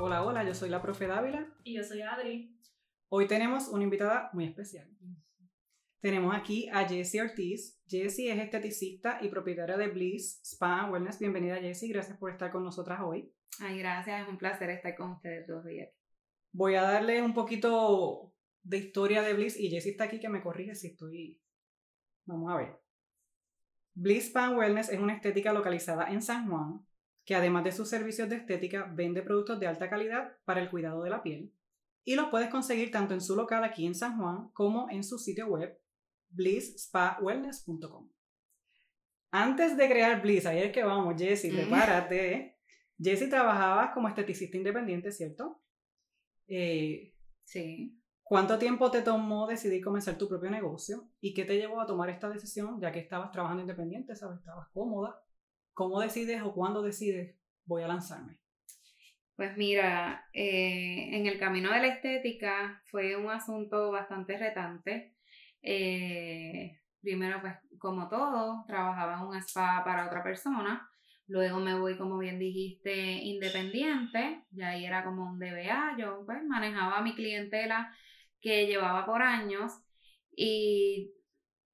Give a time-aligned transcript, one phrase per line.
[0.00, 1.52] Hola, hola, yo soy la profe Dávila.
[1.64, 2.56] Y yo soy Adri.
[3.08, 4.88] Hoy tenemos una invitada muy especial.
[5.98, 7.82] Tenemos aquí a Jessie Ortiz.
[7.88, 11.18] Jessie es esteticista y propietaria de Bliss Spa Wellness.
[11.18, 13.34] Bienvenida Jessie, gracias por estar con nosotras hoy.
[13.58, 15.90] Ay, gracias, es un placer estar con ustedes dos días.
[16.52, 20.40] Voy a darle un poquito de historia de Bliss y Jessie está aquí que me
[20.40, 21.42] corrige si estoy...
[22.24, 22.80] Vamos a ver.
[23.94, 26.86] Bliss Spa Wellness es una estética localizada en San Juan
[27.28, 31.02] que además de sus servicios de estética vende productos de alta calidad para el cuidado
[31.02, 31.52] de la piel
[32.02, 35.18] y los puedes conseguir tanto en su local aquí en San Juan como en su
[35.18, 35.78] sitio web
[36.30, 38.10] blisspawellness.com.
[39.30, 42.56] Antes de crear Bliss, ahí es que vamos, Jessie, prepárate.
[42.98, 45.60] Jessie trabajaba como esteticista independiente, ¿cierto?
[46.46, 48.00] Eh, sí.
[48.22, 51.10] ¿Cuánto tiempo te tomó decidir comenzar tu propio negocio?
[51.20, 54.38] ¿Y qué te llevó a tomar esta decisión, ya que estabas trabajando independiente, ¿sabes?
[54.38, 55.22] Estabas cómoda.
[55.78, 58.40] ¿Cómo decides o cuándo decides voy a lanzarme?
[59.36, 65.14] Pues mira, eh, en el camino de la estética fue un asunto bastante retante.
[65.62, 70.90] Eh, primero, pues como todo, trabajaba en un spa para otra persona.
[71.28, 74.42] Luego me voy, como bien dijiste, independiente.
[74.50, 75.94] Ya ahí era como un DBA.
[75.96, 77.94] Yo pues manejaba a mi clientela
[78.40, 79.74] que llevaba por años.
[80.34, 81.12] Y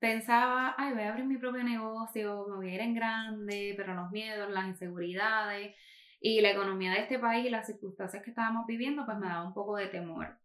[0.05, 3.95] pensaba, ay, voy a abrir mi propio negocio, me voy a ir en grande, pero
[3.95, 5.75] los miedos, las inseguridades
[6.21, 9.47] y la economía de este país y las circunstancias que estábamos viviendo, pues me daba
[9.47, 10.39] un poco de temor.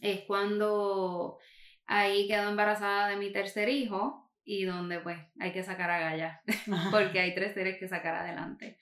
[0.00, 1.38] Es cuando
[1.86, 6.40] ahí quedo embarazada de mi tercer hijo y donde pues hay que sacar a Gaya,
[6.92, 8.78] porque hay tres seres que sacar adelante.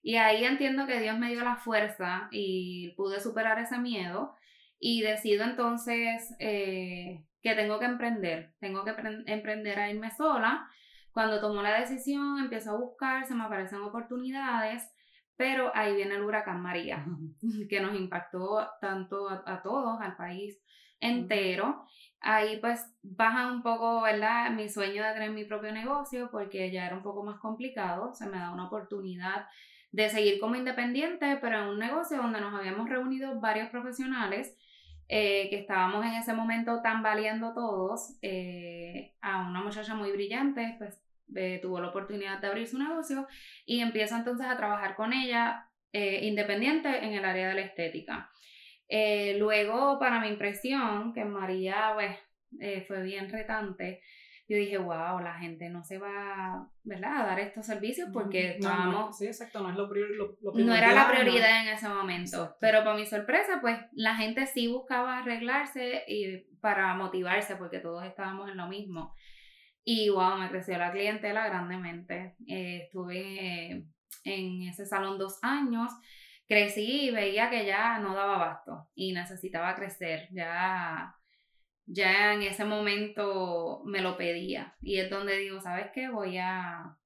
[0.00, 4.36] Y ahí entiendo que Dios me dio la fuerza y pude superar ese miedo
[4.80, 8.94] y decido entonces eh, que tengo que emprender, tengo que
[9.26, 10.68] emprender a irme sola.
[11.12, 14.90] Cuando tomo la decisión, empiezo a buscar, se me aparecen oportunidades,
[15.36, 17.04] pero ahí viene el huracán María,
[17.68, 20.58] que nos impactó tanto a, todos, al país
[20.98, 21.84] entero.
[22.20, 24.50] Ahí pues baja un poco, ¿verdad?
[24.50, 28.26] Mi sueño de tener mi propio negocio porque ya era un poco más complicado, se
[28.26, 29.46] me da una oportunidad
[29.92, 34.56] de seguir como independiente, pero en un negocio donde nos habíamos reunido varios profesionales
[35.12, 41.02] eh, que estábamos en ese momento tambaleando todos, eh, a una muchacha muy brillante, pues
[41.34, 43.26] eh, tuvo la oportunidad de abrir su negocio
[43.66, 48.30] y empiezo entonces a trabajar con ella independiente en el área de la estética.
[49.36, 54.00] luego, para mi impresión, que María pues, fue bien retante,
[54.50, 59.12] yo dije, wow, la gente no se va, ¿verdad?, a dar estos servicios porque no,
[59.12, 59.88] sí, exacto, no es lo,
[60.54, 62.56] No era la prioridad en ese momento.
[62.60, 68.04] Pero para mi sorpresa, pues la gente sí buscaba arreglarse y para motivarse porque todos
[68.04, 69.14] estábamos en lo mismo.
[69.84, 72.34] Y wow, me creció la clientela grandemente.
[72.48, 73.86] Eh, estuve
[74.24, 75.92] en ese salón dos años
[76.48, 80.26] crecí y veía que ya no daba abasto y necesitaba crecer.
[80.32, 81.14] Ya
[81.92, 84.76] ya en ese momento me lo pedía.
[84.80, 86.08] Y es donde digo, ¿sabes qué?
[86.08, 86.96] Voy a,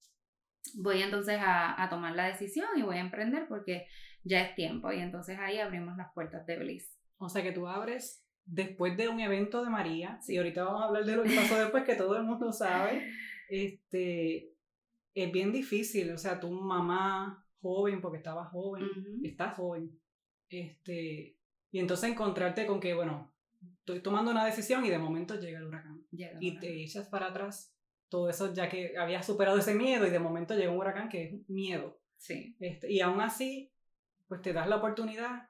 [0.74, 3.86] voy entonces a, a, tomar la decisión y voy a emprender porque
[4.22, 4.92] ya es tiempo.
[4.92, 6.94] Y entonces ahí abrimos las puertas de Bliss.
[7.16, 10.86] O sea que tú abres después de un evento de María, y ahorita vamos a
[10.86, 13.02] hablar de lo que pasó después, que todo el mundo sabe,
[13.48, 14.52] este,
[15.14, 18.86] es bien difícil, o sea, tu mamá joven, porque estaba joven,
[19.22, 19.98] está joven,
[20.48, 21.38] este,
[21.70, 23.33] y entonces encontrarte con que, bueno,
[23.78, 26.04] estoy tomando una decisión y de momento llega el huracán.
[26.10, 27.74] y te echas para atrás
[28.14, 31.24] todo eso ya que habías superado ese miedo y de momento llega un huracán que
[31.24, 31.98] es miedo.
[32.16, 32.56] Sí.
[32.60, 33.72] Este, y aún así,
[34.28, 35.48] pues te das la oportunidad,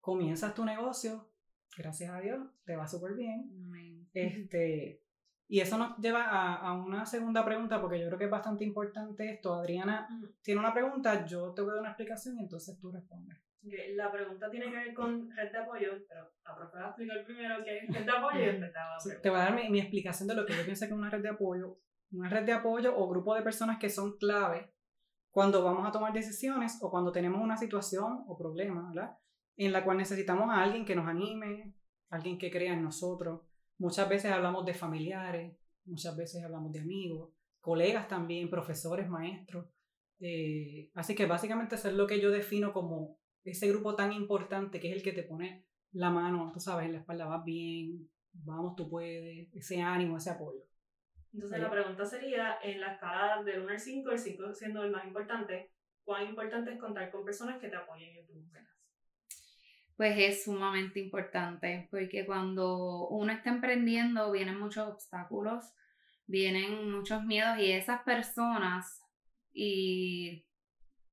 [0.00, 1.30] comienzas tu negocio,
[1.76, 4.08] gracias a Dios, te va súper bien.
[4.14, 5.02] Este,
[5.46, 8.64] y eso nos lleva a, a, una segunda pregunta, porque yo creo que es bastante
[8.64, 9.52] importante esto.
[9.52, 10.08] Adriana
[10.40, 13.36] tiene una pregunta, yo te voy a dar una explicación y entonces tú respondes.
[13.62, 17.94] La pregunta tiene que ver con red de apoyo, pero a explicar primero qué es
[17.94, 18.72] red de apoyo y después
[19.04, 20.98] te Te voy a dar mi, mi, explicación de lo que yo pienso que es
[20.98, 21.78] una red de apoyo.
[22.12, 24.72] Una red de apoyo o grupo de personas que son clave
[25.36, 29.18] cuando vamos a tomar decisiones o cuando tenemos una situación o problema, ¿verdad?
[29.56, 31.74] En la cual necesitamos a alguien que nos anime,
[32.08, 33.42] alguien que crea en nosotros.
[33.78, 35.54] Muchas veces hablamos de familiares,
[35.84, 39.66] muchas veces hablamos de amigos, colegas también, profesores, maestros.
[40.20, 43.18] Eh, así que básicamente eso es lo que yo defino como
[43.50, 46.92] ese grupo tan importante que es el que te pone la mano, tú sabes, en
[46.92, 50.60] la espalda, vas bien, vamos, tú puedes, ese ánimo, ese apoyo.
[51.32, 54.90] Entonces la pregunta sería, en la escala del 1 al 5, el 5 siendo el
[54.90, 55.72] más importante,
[56.04, 58.66] ¿cuán importante es contar con personas que te apoyen en tus metas?
[59.96, 65.72] Pues es sumamente importante, porque cuando uno está emprendiendo vienen muchos obstáculos,
[66.26, 69.02] vienen muchos miedos y esas personas
[69.52, 70.45] y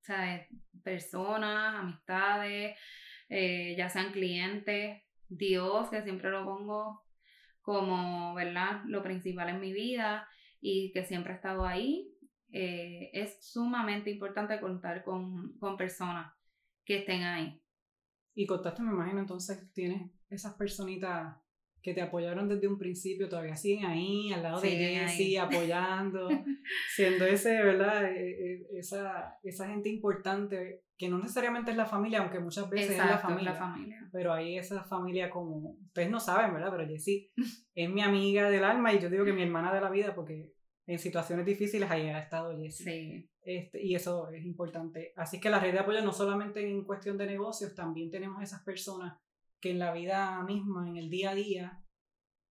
[0.03, 0.47] ¿sabes?
[0.83, 2.77] Personas, amistades,
[3.29, 7.03] eh, ya sean clientes, Dios, que siempre lo pongo
[7.61, 8.83] como, ¿verdad?
[8.85, 10.27] Lo principal en mi vida
[10.61, 12.09] y que siempre ha estado ahí.
[12.51, 16.31] Eh, es sumamente importante contar con, con personas
[16.85, 17.61] que estén ahí.
[18.35, 21.35] Y contaste, me imagino, entonces tienes esas personitas
[21.83, 26.29] que te apoyaron desde un principio, todavía siguen ahí, al lado de Jessie, apoyando,
[26.95, 28.09] siendo ese, ¿verdad?
[28.09, 32.91] E, e, esa, esa gente importante, que no necesariamente es la familia, aunque muchas veces
[32.91, 34.09] es la familia, la familia.
[34.13, 36.71] Pero ahí esa familia como, ustedes no saben, ¿verdad?
[36.71, 37.31] Pero Jessie
[37.75, 40.53] es mi amiga del alma y yo digo que mi hermana de la vida porque
[40.87, 42.85] en situaciones difíciles ahí ha estado Jessie.
[42.85, 43.29] Sí.
[43.41, 45.11] Este, y eso es importante.
[45.17, 48.63] Así que la red de apoyo no solamente en cuestión de negocios, también tenemos esas
[48.63, 49.17] personas
[49.63, 51.79] que en la vida misma, en el día a día,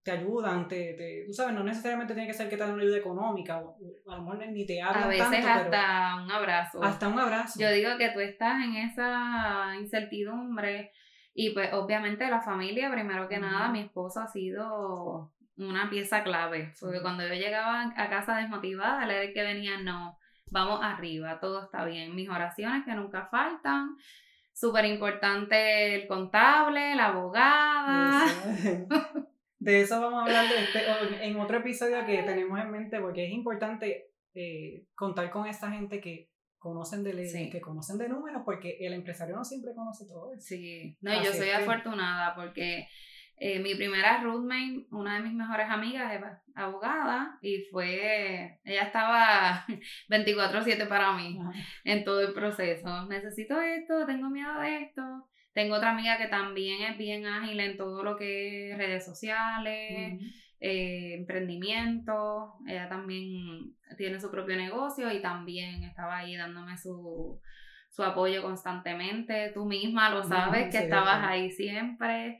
[0.01, 2.81] te ayudan, te, te, tú sabes, no necesariamente tiene que ser que te den una
[2.81, 3.77] ayuda económica, o,
[4.11, 6.83] a lo mejor ni te hablan A veces hasta un abrazo.
[6.83, 7.59] Hasta un abrazo.
[7.59, 10.91] Yo digo que tú estás en esa incertidumbre
[11.35, 16.73] y pues obviamente la familia, primero que nada, mi esposo ha sido una pieza clave,
[16.81, 20.17] porque cuando yo llegaba a casa desmotivada, era el que venía, no,
[20.49, 23.97] vamos arriba, todo está bien, mis oraciones que nunca faltan,
[24.53, 28.25] súper importante el contable, la abogada.
[29.59, 33.31] De eso vamos a hablar este, en otro episodio que tenemos en mente porque es
[33.31, 38.77] importante eh, contar con esta gente que conocen de leyes, que conocen de números, porque
[38.79, 40.41] el empresario no siempre conoce todo eso.
[40.41, 42.87] Sí, no, yo soy afortunada porque
[43.45, 46.21] eh, mi primera roommate, una de mis mejores amigas, es
[46.55, 49.65] abogada y fue, ella estaba
[50.09, 51.37] 24/7 para mí
[51.83, 53.05] en todo el proceso.
[53.07, 55.01] Necesito esto, tengo miedo de esto.
[55.51, 60.21] Tengo otra amiga que también es bien ágil en todo lo que es redes sociales,
[60.61, 62.53] eh, emprendimiento.
[62.65, 67.41] Ella también tiene su propio negocio y también estaba ahí dándome su,
[67.89, 69.51] su apoyo constantemente.
[69.53, 72.39] Tú misma lo sabes, que estabas ahí siempre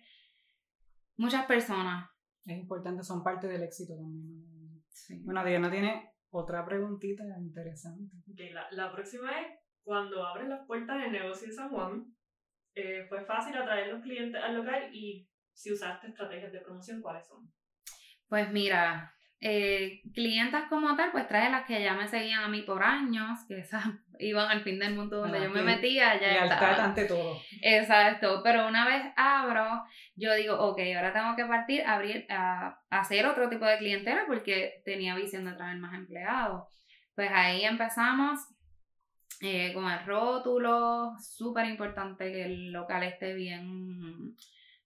[1.18, 2.10] muchas personas.
[2.46, 4.54] Es importante, son parte del éxito también.
[5.24, 8.16] Bueno, Diana tiene otra preguntita interesante.
[8.52, 9.48] la, la, próxima es,
[9.84, 12.06] cuando abres las puertas del negocio de San Juan,
[12.76, 14.90] eh, ¿fue fácil atraer los clientes al local?
[14.94, 17.52] Y si usaste estrategias de promoción, ¿cuáles son?
[18.28, 22.64] Pues mira, eh, clientas como tal, pues trae las que ya me seguían a mí
[22.64, 23.86] por años, que esas
[24.20, 26.84] iban al fin del mundo donde yo me metía, ya estaba.
[26.84, 27.40] ante todo.
[27.62, 29.84] Exacto, pero una vez abro,
[30.16, 34.24] yo digo, ok, ahora tengo que partir a, abrir, a, hacer otro tipo de clientela
[34.28, 36.64] porque tenía visión de traer más empleados.
[37.16, 38.40] Pues ahí empezamos
[39.42, 44.36] eh, con el rótulo, súper importante que el local esté bien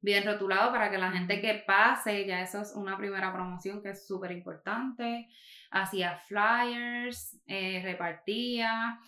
[0.01, 3.89] bien rotulado para que la gente que pase, ya eso es una primera promoción que
[3.89, 5.27] es súper importante.
[5.71, 8.99] Hacía flyers, eh, repartía.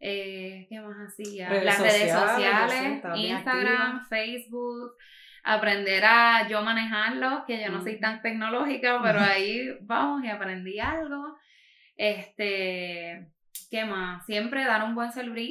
[0.00, 1.48] Eh, ¿Qué más hacía?
[1.48, 4.96] Las redes sociales, Instagram, Facebook,
[5.44, 10.80] aprender a yo manejarlo, que yo no soy tan tecnológica, pero ahí vamos y aprendí
[10.80, 11.36] algo.
[11.96, 13.28] Este,
[13.72, 14.26] ¿Qué más?
[14.26, 15.08] Siempre dar un buen,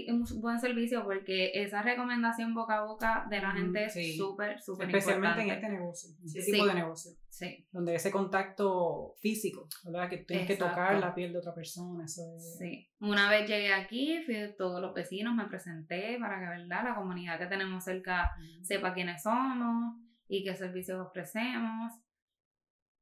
[0.10, 4.90] un buen servicio porque esa recomendación boca a boca de la gente es súper, súper
[4.90, 4.98] importante.
[5.00, 7.12] Especialmente en este negocio, en este tipo de negocio.
[7.32, 7.68] Sí.
[7.72, 10.08] Donde ese contacto físico, ¿verdad?
[10.08, 12.06] Que tienes que tocar la piel de otra persona.
[12.06, 12.22] Eso
[12.60, 12.92] Sí.
[13.00, 16.84] Una vez llegué aquí, fui a todos los vecinos, me presenté para que, ¿verdad?
[16.84, 18.30] La comunidad que tenemos cerca
[18.62, 19.96] sepa quiénes somos
[20.28, 21.92] y qué servicios ofrecemos.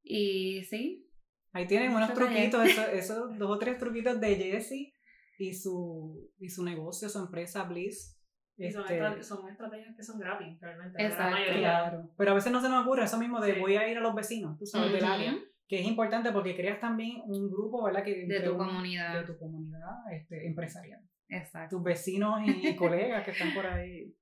[0.01, 1.05] Y sí,
[1.51, 4.93] Ahí tienen unos truquitos, esos, esos, dos o tres truquitos de Jessie
[5.39, 8.15] y su, y su negocio, su empresa Bliss.
[8.57, 11.01] Y son, este, son, estrategias que son gratis, realmente.
[11.01, 12.09] Exacto, claro.
[12.17, 14.13] Pero a veces no se nos ocurre eso mismo de voy a ir a los
[14.13, 15.33] vecinos, tú sabes, del área.
[15.65, 18.03] Que es importante porque creas también un grupo, ¿verdad?
[18.03, 19.21] Que, de tu comunidad.
[19.21, 20.99] De tu comunidad este, empresarial.
[21.29, 21.77] Exacto.
[21.77, 24.13] Tus vecinos y, colegas que están por ahí.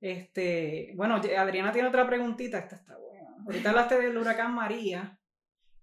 [0.00, 3.28] Este, bueno, Adriana tiene otra preguntita, esta está buena.
[3.44, 5.17] Ahorita hablaste del huracán María.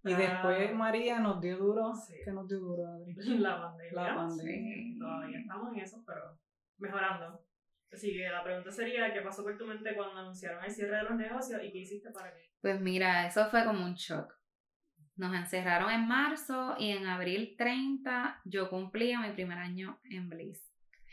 [0.06, 0.76] Y después ah.
[0.76, 1.94] María nos dio duro.
[2.24, 3.16] ¿Qué nos dio duro, Adri?
[3.40, 3.92] La pandemia.
[3.94, 5.00] La pandemia.
[5.00, 6.40] todavía estamos en eso, pero
[6.78, 7.44] mejorando.
[7.92, 11.04] Así que la pregunta sería, ¿qué pasó por tu mente cuando anunciaron el cierre de
[11.04, 12.52] los negocios y qué hiciste para qué?
[12.62, 14.34] Pues mira, eso fue como un shock.
[15.16, 20.62] Nos encerraron en marzo y en abril 30 yo cumplía mi primer año en Bliss.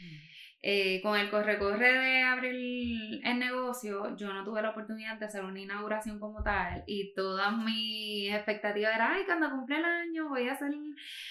[0.01, 0.32] Mm.
[0.65, 5.45] Eh, con el corre-corre de abrir el negocio, yo no tuve la oportunidad de hacer
[5.45, 10.49] una inauguración como tal y todas mis expectativas eran, ay, cuando cumple el año voy
[10.49, 10.71] a hacer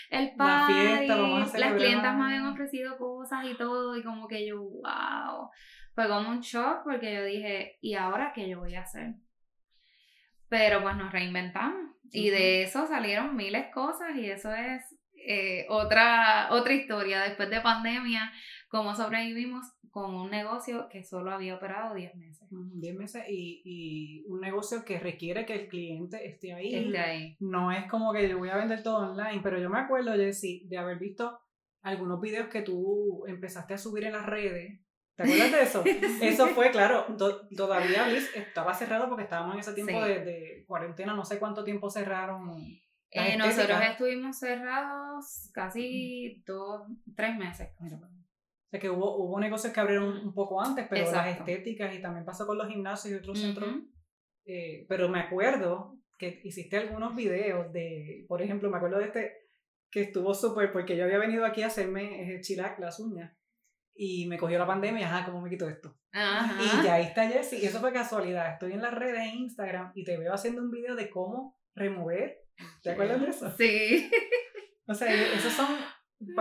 [0.09, 5.49] el party, las clientas me habían ofrecido cosas y todo y como que yo, wow,
[5.95, 9.13] fue como un shock porque yo dije, ¿y ahora qué yo voy a hacer?
[10.49, 14.81] Pero pues nos reinventamos y de eso salieron miles cosas y eso es
[15.25, 17.21] eh, otra, otra historia.
[17.21, 18.31] Después de pandemia
[18.71, 22.47] cómo sobrevivimos con un negocio que solo había operado 10 meses.
[22.49, 26.73] 10 meses y, y, un negocio que requiere que el cliente esté ahí.
[26.73, 27.37] Esté ahí.
[27.41, 30.65] No es como que yo voy a vender todo online, pero yo me acuerdo, Jessy,
[30.69, 31.37] de haber visto
[31.81, 34.79] algunos videos que tú empezaste a subir en las redes.
[35.17, 35.83] ¿Te acuerdas de eso?
[36.21, 37.05] eso fue, claro,
[37.57, 41.65] todavía Liz estaba cerrado porque estábamos en ese tiempo de, de, cuarentena, no sé cuánto
[41.65, 42.49] tiempo cerraron.
[43.09, 47.67] Eh, nosotros estuvimos cerrados casi dos, tres meses.
[47.81, 47.99] Mira,
[48.71, 52.25] sea que hubo, hubo negocios que abrieron un poco antes, pero las estéticas y también
[52.25, 53.69] pasó con los gimnasios y otros centros.
[54.45, 59.41] Eh, pero me acuerdo que hiciste algunos videos de, por ejemplo, me acuerdo de este
[59.91, 63.35] que estuvo súper, porque yo había venido aquí a hacerme el chilac, las uñas,
[63.93, 65.97] y me cogió la pandemia, ajá, ¿cómo me quito esto?
[66.13, 69.91] Y ya ahí está Jessie, y eso fue casualidad, estoy en las redes de Instagram
[69.93, 72.37] y te veo haciendo un video de cómo remover,
[72.81, 73.51] ¿te acuerdas de eso?
[73.57, 74.09] Sí.
[74.87, 75.67] O sea, esos son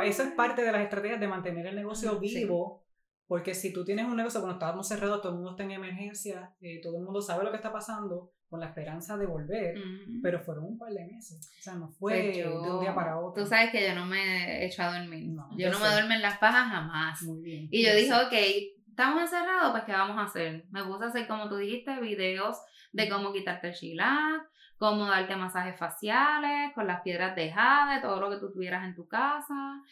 [0.04, 2.84] eso es parte de las estrategias de mantener el negocio vivo,
[3.26, 6.54] porque si tú tienes un negocio, cuando estábamos cerrados, todo el mundo está en emergencia,
[6.60, 9.76] eh, todo el mundo sabe lo que está pasando, con la esperanza de volver,
[10.20, 11.52] pero fueron un par de meses.
[11.60, 13.44] O sea, no fue pues de un día para otro.
[13.44, 15.30] Tú sabes que yo no me he hecho a dormir.
[15.56, 17.22] yo no me duermo en las pajas jamás.
[17.22, 17.68] Muy bien.
[17.70, 18.32] Y yo dije, ok,
[18.88, 20.66] estamos encerrados, pues ¿qué vamos a hacer?
[20.70, 22.58] Me puse a hacer, como tú dijiste, videos
[22.92, 24.42] de cómo quitarte el chilac,
[24.80, 28.94] cómo darte masajes faciales con las piedras de jade, todo lo que tú tuvieras en
[28.94, 29.82] tu casa.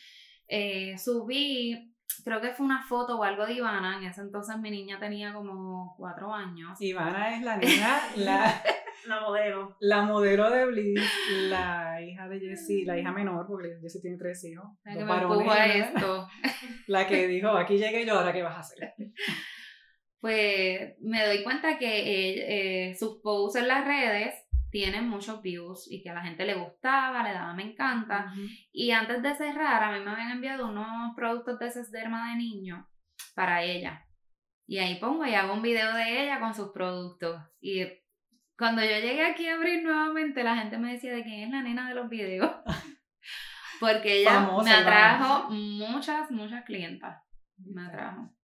[0.49, 1.93] Eh, subí,
[2.25, 5.35] creo que fue una foto o algo de Ivana, en ese entonces mi niña tenía
[5.35, 6.81] como cuatro años.
[6.81, 8.63] Ivana es la niña, la,
[9.07, 9.77] la modelo.
[9.79, 11.13] La modelo de Bliss,
[11.51, 14.71] la hija de Jessie, la hija menor, porque Jessie tiene tres hijos.
[14.85, 16.27] La que me esto.
[16.87, 18.95] La que dijo, aquí llegué yo, ahora qué vas a hacer.
[20.21, 24.35] Pues me doy cuenta que eh, eh, sus posts en las redes
[24.71, 28.33] tienen muchos views y que a la gente le gustaba, le daba me encanta.
[28.73, 32.89] Y antes de cerrar, a mí me habían enviado unos productos de Sesderma de niño
[33.35, 34.05] para ella.
[34.67, 37.41] Y ahí pongo y hago un video de ella con sus productos.
[37.61, 37.87] Y
[38.59, 41.63] cuando yo llegué aquí a abrir nuevamente, la gente me decía de quién es la
[41.63, 42.51] nena de los videos.
[43.81, 47.23] Porque ella me atrajo muchas, muchas clientas.
[47.57, 48.35] Me atrajo.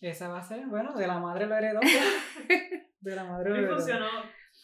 [0.00, 1.80] Esa va a ser, bueno, de la madre lo heredó.
[3.00, 3.76] de la madre lo heredó.
[3.76, 4.08] funcionó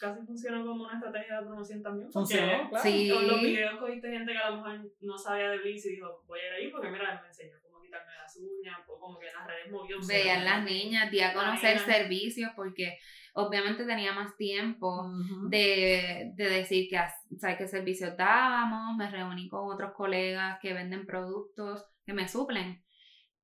[0.01, 2.11] casi funcionó como una estrategia de promoción también.
[2.11, 2.83] Funcionó, claro.
[2.83, 3.11] Sí.
[3.13, 6.23] Con los videos cogiste gente que a lo mejor no sabía de Bliss y dijo,
[6.27, 9.27] voy a ir ahí porque mira, me enseñó cómo quitarme las uñas, o como que
[9.27, 9.97] en las redes movió.
[10.07, 12.97] Veían las niñas, di a conocer servicios porque
[13.33, 15.07] obviamente tenía más tiempo
[15.49, 16.97] de, de, decir que,
[17.37, 22.83] ¿sabes qué servicios dábamos, me reuní con otros colegas que venden productos que me suplen.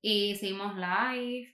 [0.01, 1.53] Y hicimos live.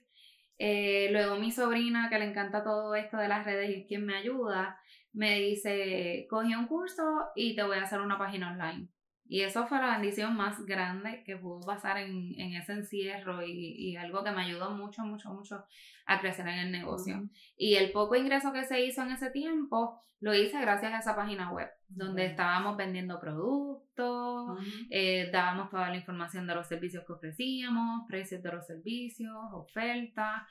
[0.58, 4.16] Eh, luego mi sobrina, que le encanta todo esto de las redes y quien me
[4.16, 4.78] ayuda,
[5.14, 7.02] me dice, cogí un curso
[7.34, 8.88] y te voy a hacer una página online.
[9.26, 13.74] Y eso fue la bendición más grande que pudo pasar en, en ese encierro y,
[13.78, 15.64] y, algo que me ayudó mucho, mucho, mucho
[16.04, 17.22] a crecer en el negocio.
[17.56, 21.16] Y el poco ingreso que se hizo en ese tiempo lo hice gracias a esa
[21.16, 24.58] página web, donde estábamos vendiendo productos,
[24.90, 30.42] eh, dábamos toda la información de los servicios que ofrecíamos, precios de los servicios, ofertas,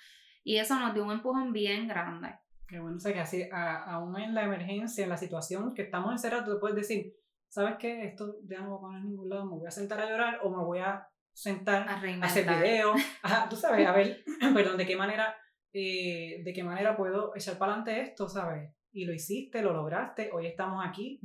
[0.44, 2.36] y eso nos dio un empujón bien grande.
[2.68, 6.12] Qué bueno, o sea que así, aún en la emergencia, en la situación que estamos
[6.12, 7.14] encerrados, tú puedes decir,
[7.50, 8.06] ¿sabes qué?
[8.06, 10.40] Esto ya no voy a poner en ningún lado, me voy a sentar a llorar
[10.44, 13.00] o me voy a sentar a, hacer videos.
[13.50, 15.36] tú sabes, a ver, perdón, de qué manera,
[15.74, 18.72] eh, de qué manera puedo echar para adelante esto, ¿sabes?
[18.92, 21.20] Y lo hiciste, lo lograste, hoy estamos aquí.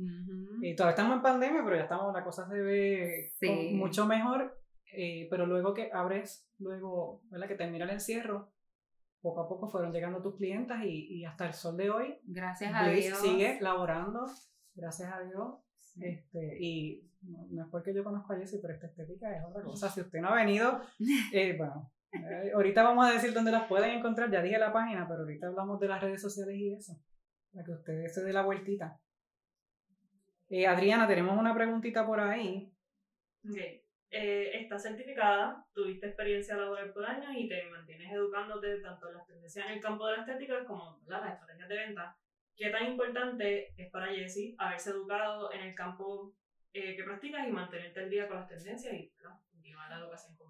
[0.61, 3.31] y eh, todavía estamos en pandemia, pero ya estamos, la cosa se ve
[3.73, 4.55] mucho mejor.
[4.91, 7.47] Eh, pero luego que abres, luego, ¿verdad?
[7.47, 8.51] Que termina el encierro,
[9.21, 12.19] poco a poco fueron llegando tus clientas y, y hasta el sol de hoy.
[12.23, 13.19] Gracias a Dios.
[13.19, 14.25] sigue laborando,
[14.75, 15.55] gracias a Dios.
[15.99, 19.89] Este, y no, es porque yo conozco a Jessie, pero esta estética es otra cosa.
[19.89, 20.79] Si usted no ha venido,
[21.33, 24.31] eh, bueno, eh, ahorita vamos a decir dónde las pueden encontrar.
[24.31, 27.01] Ya dije la página, pero ahorita hablamos de las redes sociales y eso.
[27.51, 28.99] Para que ustedes se dé la vueltita.
[30.49, 32.73] Eh, Adriana, tenemos una preguntita por ahí.
[33.47, 39.15] Okay eh, estás certificada, tuviste experiencia laboral por años y te mantienes educándote tanto en
[39.15, 42.17] las tendencias en el campo de la estética como en las estrategias de venta.
[42.55, 46.33] ¿Qué tan importante es para Jessie haberse educado en el campo
[46.73, 49.11] eh, que practicas y mantenerte al día con las tendencias y
[49.51, 50.49] continuar la educación como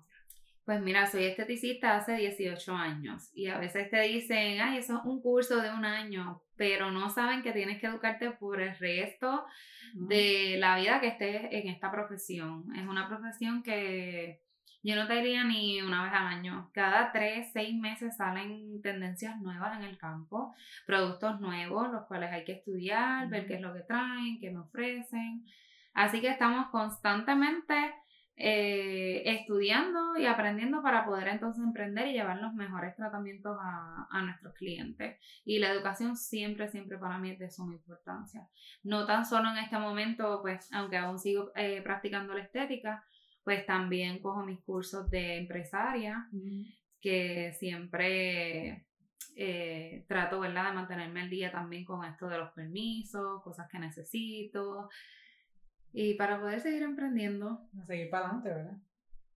[0.69, 5.03] pues mira, soy esteticista hace 18 años y a veces te dicen, ay, eso es
[5.03, 9.45] un curso de un año, pero no saben que tienes que educarte por el resto
[9.93, 12.65] de la vida que estés en esta profesión.
[12.75, 14.41] Es una profesión que
[14.83, 16.69] yo no te diría ni una vez al año.
[16.73, 20.53] Cada tres, seis meses salen tendencias nuevas en el campo,
[20.85, 24.59] productos nuevos, los cuales hay que estudiar, ver qué es lo que traen, qué me
[24.59, 25.45] ofrecen.
[25.93, 27.93] Así que estamos constantemente
[28.41, 34.21] eh, estudiando y aprendiendo para poder entonces emprender y llevar los mejores tratamientos a, a,
[34.21, 35.19] nuestros clientes.
[35.43, 38.47] Y la educación siempre, siempre para mí es de suma importancia.
[38.81, 43.03] No tan solo en este momento, pues aunque aún sigo eh, practicando la estética,
[43.43, 46.29] pues también cojo mis cursos de empresaria,
[47.01, 48.85] que siempre
[49.35, 53.79] eh, trato, ¿verdad?, de mantenerme al día también con esto de los permisos, cosas que
[53.79, 54.87] necesito,
[55.93, 57.67] y para poder seguir emprendiendo.
[57.79, 58.77] A seguir para adelante, ¿verdad?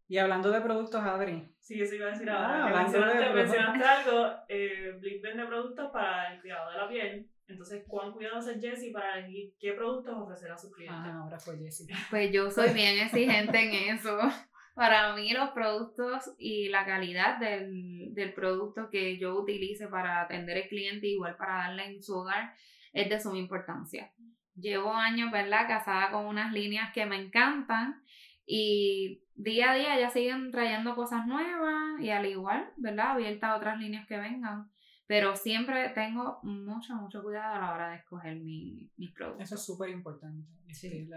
[0.07, 1.47] Y hablando de productos, Adri.
[1.59, 2.65] Sí, eso iba a decir ahora.
[2.65, 4.35] Ah, mencionaste, mencionaste algo.
[4.49, 7.29] Eh, Blick vende productos para el cuidado de la piel.
[7.47, 10.99] Entonces, ¿cuán cuidadosa es Jessie para elegir qué productos ofrecer a sus clientes?
[11.03, 11.87] Ah, ahora fue Jessie.
[12.09, 14.17] Pues yo soy bien exigente en eso.
[14.75, 20.63] Para mí los productos y la calidad del, del producto que yo utilice para atender
[20.63, 22.55] al cliente, igual para darle en su hogar,
[22.91, 24.11] es de suma importancia.
[24.55, 25.67] Llevo años, ¿verdad?
[25.67, 28.03] Casada con unas líneas que me encantan
[28.45, 33.11] y día a día ya siguen trayendo cosas nuevas y al igual, ¿verdad?
[33.11, 34.71] Abierta a otras líneas que vengan.
[35.05, 39.45] Pero siempre tengo mucho, mucho cuidado a la hora de escoger mi, mis productos.
[39.45, 40.47] Eso es súper importante.
[40.71, 41.09] Sí.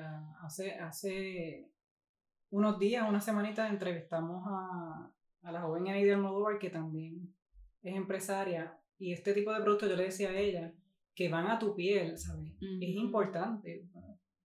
[0.43, 1.71] hace, hace
[2.51, 5.11] unos días, una semanita, entrevistamos a,
[5.43, 7.33] a la joven Eddie Almodóvar, que también
[7.83, 8.77] es empresaria.
[8.99, 10.73] Y este tipo de productos yo le decía a ella,
[11.17, 12.53] que van a tu piel, ¿sabes?
[12.61, 13.87] Es importante.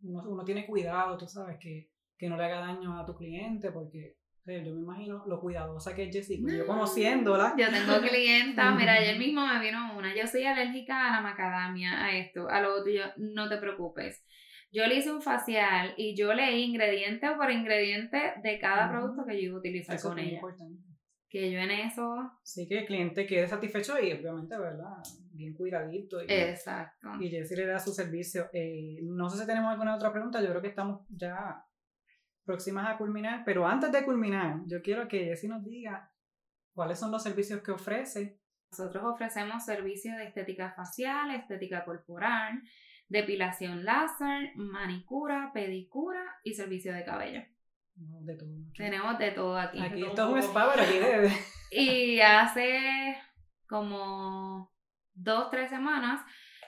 [0.02, 3.72] Uno, uno, tiene cuidado, tú sabes, que, que no le haga daño a tu cliente,
[3.72, 7.54] porque yo me imagino lo cuidadosa que es Jessica, yo conociéndola.
[7.58, 12.06] Yo tengo clienta, mira, ayer mismo me vino una, yo soy alérgica a la macadamia,
[12.06, 14.24] a esto, a lo otro, yo, no te preocupes.
[14.72, 19.36] Yo le hice un facial y yo leí ingrediente por ingrediente de cada producto que
[19.36, 20.36] yo iba a utilizar con ella.
[20.36, 20.92] Importante
[21.32, 22.30] que yo en eso...
[22.44, 24.98] Sí, que el cliente quede satisfecho y obviamente, ¿verdad?
[25.34, 26.22] Bien cuidadito.
[26.22, 27.10] Y, Exacto.
[27.20, 28.50] Y Jessy le da su servicio.
[28.54, 31.66] Eh, no sé si tenemos alguna otra pregunta, yo creo que estamos ya
[32.44, 36.12] próximas a culminar, pero antes de culminar, yo quiero que Jessy nos diga
[36.74, 38.40] cuáles son los servicios que ofrece.
[38.72, 42.62] Nosotros ofrecemos servicios de estética facial, estética corporal,
[43.10, 47.42] depilación láser, manicura, pedicura y servicio de cabello.
[47.94, 48.50] De todo.
[48.76, 49.80] Tenemos de todo aquí.
[49.80, 51.32] Aquí esto es un spa, pero aquí debe.
[51.74, 53.16] Y hace
[53.68, 54.71] como
[55.14, 56.22] dos, tres semanas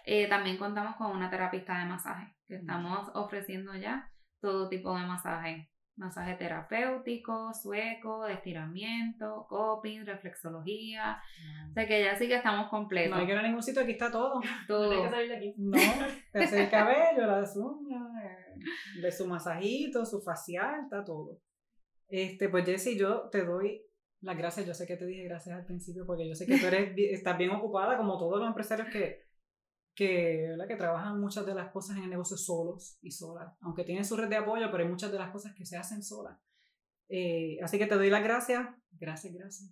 [0.06, 4.10] eh, también contamos con una terapista de masaje, que estamos ofreciendo ya
[4.42, 5.70] todo tipo de masaje.
[5.96, 11.22] Masaje terapéutico, sueco, de estiramiento, coping, reflexología.
[11.70, 13.12] O sea que ya sí que estamos completos.
[13.12, 14.42] No hay que ir a ningún sitio, aquí está todo.
[14.68, 14.92] Todo.
[14.92, 15.54] No hay que salir de aquí.
[15.56, 15.78] No,
[16.32, 18.08] te hace el cabello, las uñas,
[19.00, 21.38] de su masajito, su facial, está todo.
[22.08, 23.84] Este, pues Jessie, yo te doy
[24.24, 24.66] las gracias.
[24.66, 27.38] Yo sé que te dije gracias al principio porque yo sé que tú eres, estás
[27.38, 29.24] bien ocupada como todos los empresarios que,
[29.96, 30.68] que, ¿verdad?
[30.68, 33.54] que trabajan muchas de las cosas en el negocio solos y solas.
[33.62, 36.02] Aunque tienen su red de apoyo, pero hay muchas de las cosas que se hacen
[36.02, 36.40] solas.
[37.10, 38.68] Eh, así que te doy las gracias.
[38.92, 39.72] Gracias, gracias.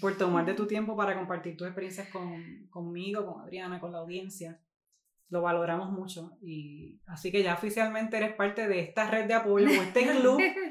[0.00, 3.98] Por tomar de tu tiempo para compartir tus experiencias con, conmigo, con Adriana, con la
[3.98, 4.60] audiencia
[5.30, 6.38] lo valoramos mucho.
[6.40, 10.40] Y así que ya oficialmente eres parte de esta red de apoyo, este club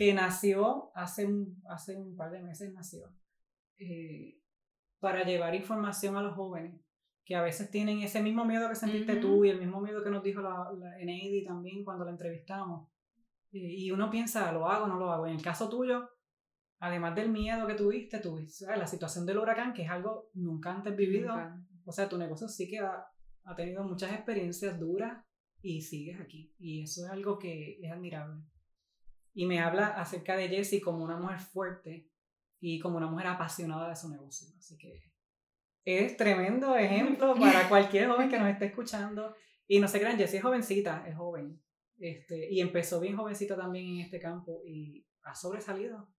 [0.00, 3.14] que nació hace un, hace un par de meses, nació,
[3.76, 4.40] eh,
[4.98, 6.80] para llevar información a los jóvenes
[7.22, 10.08] que a veces tienen ese mismo miedo que sentiste tú y el mismo miedo que
[10.08, 10.96] nos dijo la, la
[11.46, 12.88] también cuando la entrevistamos.
[13.52, 15.26] y uno piensa, ¿lo hago o no lo hago?
[15.26, 16.08] En el caso tuyo,
[16.78, 20.96] además del miedo que tuviste, tuviste la situación del huracán, que es algo nunca antes
[20.96, 21.34] vivido.
[21.84, 23.04] O sea, tu negocio sí que ha,
[23.44, 25.22] ha tenido muchas experiencias duras
[25.60, 26.54] y sigues aquí.
[26.58, 28.42] Y eso es algo que es admirable.
[29.34, 32.08] Y me habla acerca de Jessie como una mujer fuerte
[32.60, 34.48] y como una mujer apasionada de su negocio.
[34.58, 35.10] Así que
[35.84, 39.34] es tremendo ejemplo para cualquier joven que nos esté escuchando.
[39.66, 41.60] Y no se crean, Jessie es jovencita, es joven.
[41.98, 46.12] Este, y empezó bien jovencita también en este campo y ha sobresalido.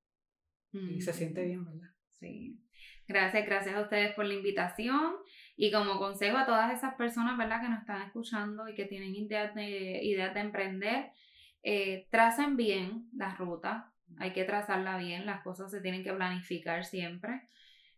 [0.74, 1.90] Y se siente bien, ¿verdad?
[2.12, 2.58] Sí.
[3.06, 5.16] Gracias, gracias a ustedes por la invitación.
[5.58, 9.14] Y como consejo a todas esas personas, ¿verdad?, que nos están escuchando y que tienen
[9.14, 11.12] ideas de, ideas de emprender,
[11.64, 16.86] eh, tracen bien la ruta, hay que trazarla bien, las cosas se tienen que planificar
[16.86, 17.48] siempre.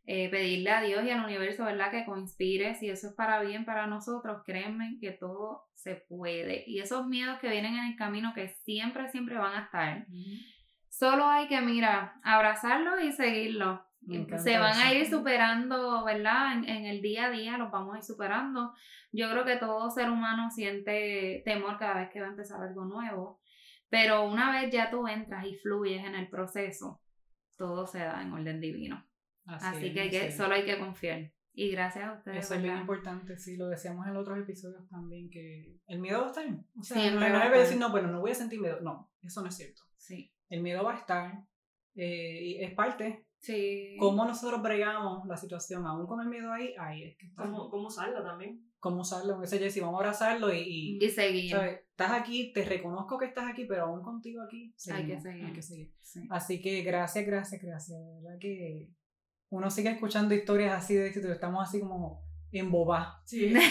[0.06, 1.90] Eh, pedirle a Dios y al universo, ¿verdad?
[1.90, 6.66] Que conspire, si eso es para bien para nosotros, créanme que todo se puede.
[6.68, 10.06] Y esos miedos que vienen en el camino, que siempre, siempre van a estar,
[10.90, 13.80] solo hay que, mira, abrazarlos y seguirlos.
[14.44, 16.58] Se van a ir superando, ¿verdad?
[16.58, 18.74] En, en, el día a día los vamos a ir superando.
[19.14, 22.84] Yo creo que todo ser humano siente temor cada vez que va a empezar algo
[22.84, 23.40] nuevo.
[23.94, 27.00] Pero una vez ya tú entras y fluyes en el proceso,
[27.56, 29.08] todo se da en orden divino.
[29.46, 31.32] Así, que, solo hay que confiar.
[31.54, 32.44] Y gracias a ustedes.
[32.44, 36.44] Eso es bien importante, sí, lo decíamos en otros episodios también, que el miedo está
[36.44, 36.66] en.
[36.76, 38.80] O sea, no, es decir, no, bueno, no voy a sentir miedo.
[38.82, 39.84] No, eso no es cierto.
[39.96, 40.34] Sí.
[40.50, 41.46] el miedo va a estar,
[41.94, 43.28] eh, y es parte.
[43.38, 43.96] Sí.
[44.00, 46.74] ¿Cómo nosotros bregamos la situación aún con el miedo ahí?
[46.80, 47.44] Ahí es que está.
[47.44, 48.74] ¿Cómo, cómo usarlo también?
[48.80, 49.44] ¿Cómo usarlo?
[49.44, 51.52] Ese Jessy, vamos a abrazarlo y, y, Y seguir.
[51.52, 51.83] ¿sabes?
[51.94, 55.46] Estás aquí, te reconozco que estás aquí, pero aún contigo aquí, Hay que seguimos, seguir.
[55.46, 55.94] Hay que seguir.
[56.02, 56.28] Sí.
[56.32, 58.00] Así que gracias, gracias, gracias.
[58.00, 58.90] De verdad que
[59.50, 63.22] uno sigue escuchando historias así de éxito, estamos así como embobados.
[63.26, 63.54] Sí.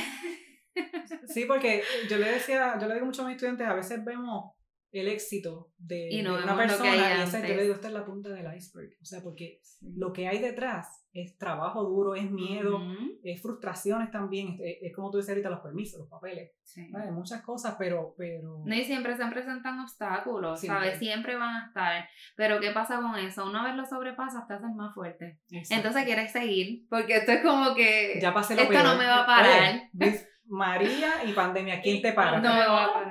[1.29, 4.55] Sí, porque yo le decía, yo le digo mucho a mis estudiantes, a veces vemos
[4.93, 7.95] el éxito de, Y no de una persona y esa, yo le digo, esta es
[7.95, 8.91] la punta del iceberg.
[9.01, 9.87] O sea, porque Sí.
[9.97, 13.19] lo que hay detrás es trabajo duro, es miedo, Ujú.
[13.23, 16.89] es frustraciones también, es, es como tú dices ahorita, los permisos, los papeles, Sí.
[16.91, 17.11] ¿vale?
[17.11, 18.15] muchas cosas, pero...
[18.17, 20.81] pero No, y siempre se presentan obstáculos, Siempre.
[20.85, 20.99] ¿sabes?
[20.99, 22.09] Siempre van a estar.
[22.37, 23.47] Pero ¿qué pasa con eso?
[23.47, 25.41] Una vez lo sobrepasas, te haces más fuerte.
[25.51, 25.75] Exacto.
[25.75, 28.85] Entonces quieres seguir, porque esto es como que ya pasé lo esto peor.
[28.85, 29.75] no me va a parar.
[30.01, 32.39] Oye, María y pandemia, ¿quién te para?
[32.39, 32.51] no.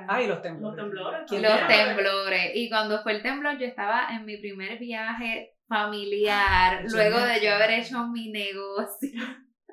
[0.08, 0.76] Ay, los temblores.
[0.76, 1.66] Los temblores, ¿Quién Los para?
[1.66, 2.52] temblores.
[2.54, 7.52] Y cuando fue el temblor, yo estaba en mi primer viaje familiar, luego de yo
[7.54, 9.22] haber hecho mi negocio.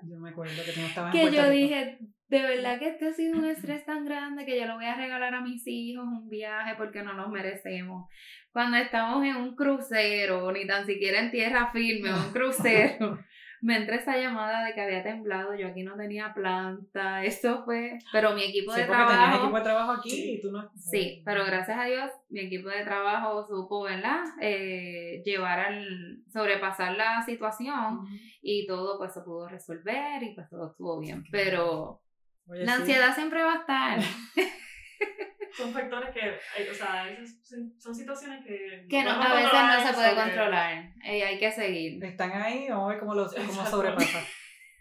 [0.01, 3.07] Yo me acuerdo que tú no estabas en que yo dije, de verdad que este
[3.07, 6.05] ha sido un estrés tan grande que yo lo voy a regalar a mis hijos
[6.05, 8.09] un viaje porque no nos merecemos.
[8.51, 13.19] Cuando estamos en un crucero, ni tan siquiera en tierra firme, un crucero,
[13.61, 17.99] me entra esa llamada de que había temblado, yo aquí no tenía planta, eso fue,
[18.11, 19.43] pero mi equipo Sí, de porque tenías trabajo...
[19.43, 20.71] equipo de trabajo aquí y tú no...
[20.75, 24.23] Sí, pero gracias a Dios mi equipo de trabajo supo, ¿verdad?
[24.41, 28.07] Eh, llevar al, sobrepasar la situación Ujú.
[28.41, 31.23] y todo pues se pudo resolver y pues todo estuvo bien.
[31.31, 32.01] Pero
[32.47, 32.81] Oye, la sí.
[32.81, 33.99] ansiedad siempre va a estar.
[35.53, 37.41] Son factores que, o sea, esas
[37.77, 38.85] son, situaciones que...
[38.89, 40.93] Que no, a veces no se puede controlar.
[41.03, 42.03] Eh, hay que seguir.
[42.03, 44.19] Están ahí, vamos a ver cómo, los, cómo sobrepasa.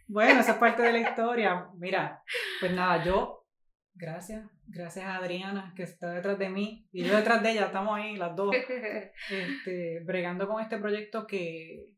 [0.08, 1.68] Bueno, esa es parte de la historia.
[1.76, 2.22] Mira,
[2.60, 3.46] pues nada, yo,
[3.94, 7.98] gracias, gracias a Adriana que está detrás de mí y yo detrás de ella, estamos
[7.98, 8.54] ahí las dos,
[9.30, 11.90] este, bregando con este proyecto que,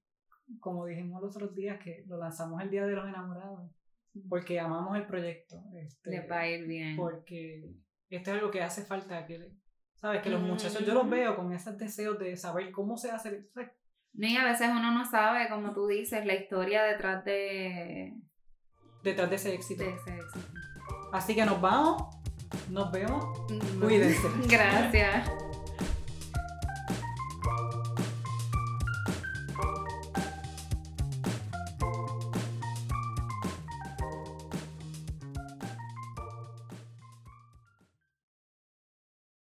[0.59, 3.70] como dijimos los otros días, que lo lanzamos el Día de los Enamorados,
[4.28, 5.62] porque amamos el proyecto.
[5.74, 6.96] Este, Les va a ir bien.
[6.96, 7.62] porque
[8.16, 9.52] esto es algo que hace falta que,
[9.94, 10.22] ¿sabes?
[10.22, 13.70] Que los muchachos, yo los veo con esos deseos de saber cómo se hace, ¿sabes?
[14.12, 18.12] No, y a veces uno no sabe, como tú dices, la historia detrás de,
[19.02, 19.84] detrás de ese éxito.
[19.84, 20.48] de ese éxito.
[21.12, 22.02] Así que nos vamos,
[22.70, 23.24] nos vemos,
[23.80, 24.28] cuídense.
[24.48, 25.30] Gracias.